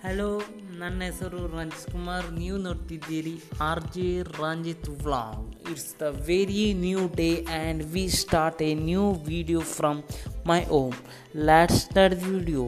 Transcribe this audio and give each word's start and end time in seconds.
hello 0.00 0.28
ನನ್ನ 0.78 0.98
ಹೆಸರು 1.02 1.40
ರಂಜಿತ್ 1.54 1.88
ಕುಮಾರ್ 1.92 2.26
ನೀವು 2.32 2.58
ನೋಡ್ತಿದ್ದೀರಿ 2.58 3.34
R 3.62 3.82
J 3.88 4.06
Ranjith 4.38 4.88
vlog 5.02 5.42
it's 5.72 5.90
the 6.00 6.06
very 6.28 6.64
new 6.78 7.02
day 7.16 7.28
and 7.56 7.82
we 7.92 8.04
start 8.16 8.62
a 8.62 8.70
new 8.82 9.04
video 9.26 9.62
from 9.74 10.00
my 10.46 10.60
home 10.78 10.96
let 11.42 11.74
start 11.80 12.16
video 12.26 12.64